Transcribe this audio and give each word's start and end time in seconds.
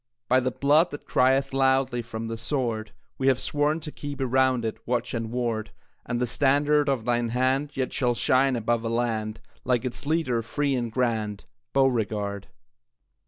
By 0.27 0.39
the 0.39 0.49
blood 0.49 0.89
that 0.89 1.05
crieth 1.05 1.53
loudly 1.53 2.01
From 2.01 2.27
the 2.27 2.35
sword, 2.35 2.91
We 3.19 3.27
have 3.27 3.39
sworn 3.39 3.79
to 3.81 3.91
keep 3.91 4.19
around 4.19 4.65
it 4.65 4.79
Watch 4.87 5.13
and 5.13 5.29
ward, 5.29 5.69
And 6.07 6.19
the 6.19 6.25
standard 6.25 6.89
of 6.89 7.05
thine 7.05 7.29
hand 7.29 7.77
Yet 7.77 7.93
shall 7.93 8.15
shine 8.15 8.55
above 8.55 8.83
a 8.83 8.89
land, 8.89 9.41
Like 9.63 9.85
its 9.85 10.07
leader, 10.07 10.41
free 10.41 10.73
and 10.73 10.91
grand, 10.91 11.45
Beauregard! 11.71 12.47